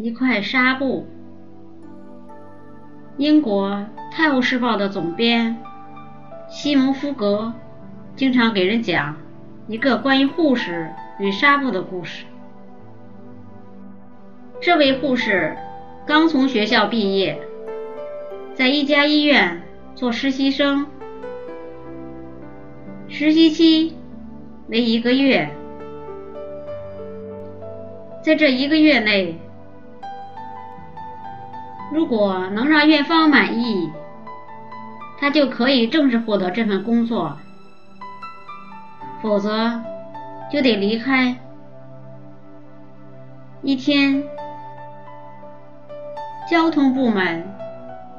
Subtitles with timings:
[0.00, 1.08] 一块纱布。
[3.16, 3.70] 英国
[4.12, 5.56] 《泰晤士报》的总编
[6.48, 7.52] 西蒙·夫格
[8.14, 9.16] 经常给人讲
[9.66, 10.88] 一个关于护士
[11.18, 12.24] 与纱布的故事。
[14.60, 15.56] 这位护士
[16.06, 17.40] 刚从学校毕业，
[18.54, 19.62] 在一家医院
[19.96, 20.86] 做实习生，
[23.08, 23.96] 实习期
[24.68, 25.48] 为一个月。
[28.22, 29.36] 在这一个月内，
[31.90, 33.90] 如果能让院方满意，
[35.18, 37.32] 他就可以正式获得这份工作；
[39.22, 39.80] 否则，
[40.52, 41.34] 就得离开。
[43.62, 44.22] 一天，
[46.50, 47.42] 交通部门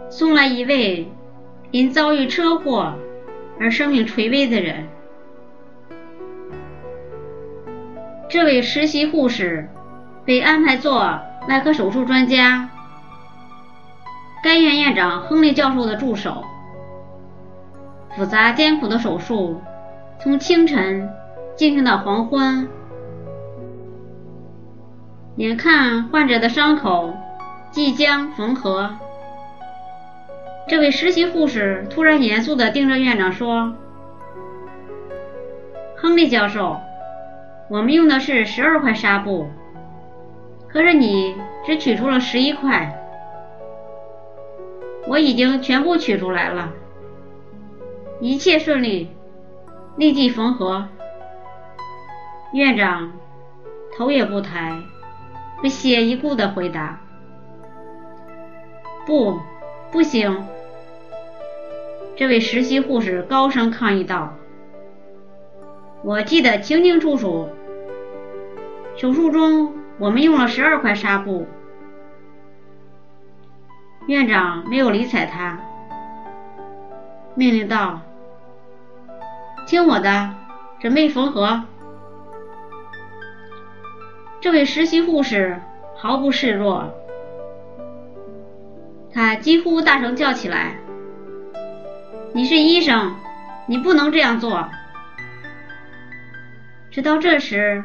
[0.10, 1.08] 送来一位
[1.72, 2.94] 因遭遇车祸
[3.60, 4.88] 而生命垂危的人。
[8.28, 9.70] 这位实习护士
[10.26, 11.00] 被安排做
[11.48, 12.70] 外科手术专家。
[14.42, 16.44] 该院院长亨利教授的助手。
[18.16, 19.62] 复杂艰苦的手术
[20.22, 21.10] 从清晨
[21.56, 22.68] 进行到黄昏，
[25.36, 27.14] 眼看患者的伤口
[27.72, 28.96] 即将缝合，
[30.68, 33.74] 这位实习护士突然严肃地盯着院长说
[35.96, 36.82] ：“亨利教授，
[37.70, 39.48] 我们用的是十二块纱布，
[40.68, 42.96] 可是你只取出了十一块。”
[45.10, 46.72] 我已经全部取出来了，
[48.22, 49.10] 一切顺利，
[49.98, 50.88] 立即缝合。
[52.54, 53.12] 院长
[53.98, 54.80] 头也不抬，
[55.62, 57.02] 不屑一顾地回答
[59.08, 59.40] ：“不，
[59.92, 60.46] 不行！”
[62.16, 64.36] 这位实习护士高声抗议道
[66.06, 67.50] ：“我记得清清楚楚，
[68.96, 71.48] 手术中我们用了十二块纱布。”
[74.10, 75.60] 院长没有理睬他，
[77.36, 78.02] 命令道
[79.70, 80.34] ：“听我的，
[80.80, 81.62] 准备缝合。”
[84.42, 85.62] 这位实习护士
[85.96, 86.92] 毫不示弱，
[89.14, 90.78] 他几乎大声叫起来
[92.34, 93.14] ：“你是医生，
[93.68, 94.70] 你不能这样做！”
[96.90, 97.84] 直到这时，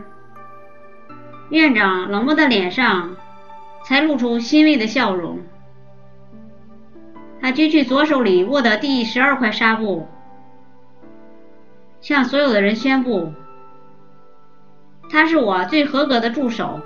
[1.50, 3.14] 院长冷漠的脸上
[3.84, 5.40] 才露出欣慰的笑容。
[7.44, 10.08] 他举起左手里握的第十二块纱布，
[12.00, 13.34] 向所有的人宣布
[15.12, 16.80] ：“他是我最合格的助手。”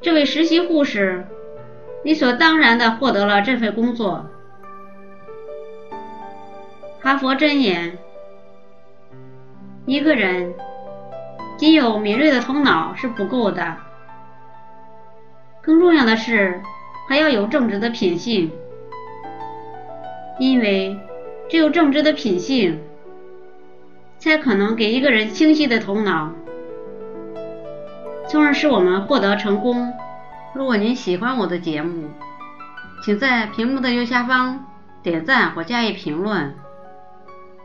[0.00, 1.26] 这位实习护士
[2.02, 4.24] 理所当然地获得了这份工作。
[7.02, 7.98] 哈佛箴言：
[9.84, 10.54] 一个人
[11.58, 13.76] 仅有敏锐的头脑是不够的，
[15.60, 16.58] 更重要的是。
[17.10, 18.52] 还要有正直的品性，
[20.38, 20.96] 因为
[21.48, 22.78] 只有正直的品性，
[24.20, 26.30] 才可能给一个人清晰的头脑，
[28.28, 29.92] 从而使我们获得成功。
[30.54, 32.10] 如果您喜欢我的节目，
[33.04, 34.66] 请在屏幕的右下方
[35.02, 36.54] 点赞或加以评论，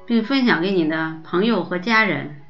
[0.08, 2.45] 并分享给你的朋友和家人。